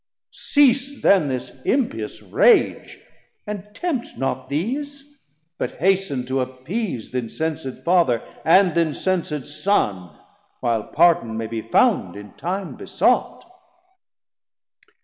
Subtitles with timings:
[0.33, 3.01] Cease then this impious rage,
[3.45, 5.19] And tempt not these;
[5.59, 10.09] but hast'n to appease Th' incensed Father, and th' incensed Son,
[10.59, 13.45] While Pardon may be found in time besought.